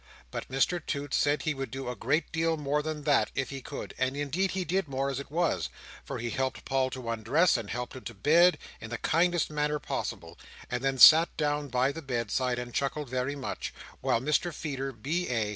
But 0.31 0.49
Mr 0.49 0.83
Toots 0.83 1.15
said 1.15 1.43
he 1.43 1.53
would 1.53 1.69
do 1.69 1.87
a 1.87 1.95
great 1.95 2.31
deal 2.31 2.57
more 2.57 2.81
than 2.81 3.03
that, 3.03 3.29
if 3.35 3.51
he 3.51 3.61
could; 3.61 3.93
and 3.99 4.17
indeed 4.17 4.49
he 4.49 4.65
did 4.65 4.87
more 4.87 5.11
as 5.11 5.19
it 5.19 5.29
was: 5.29 5.69
for 6.03 6.17
he 6.17 6.31
helped 6.31 6.65
Paul 6.65 6.89
to 6.89 7.07
undress, 7.11 7.55
and 7.55 7.69
helped 7.69 7.95
him 7.95 8.03
to 8.05 8.15
bed, 8.15 8.57
in 8.79 8.89
the 8.89 8.97
kindest 8.97 9.51
manner 9.51 9.77
possible, 9.77 10.39
and 10.71 10.83
then 10.83 10.97
sat 10.97 11.29
down 11.37 11.67
by 11.67 11.91
the 11.91 12.01
bedside 12.01 12.57
and 12.57 12.73
chuckled 12.73 13.09
very 13.11 13.35
much; 13.35 13.75
while 14.01 14.19
Mr 14.19 14.51
Feeder, 14.51 14.91
B.A. 14.91 15.49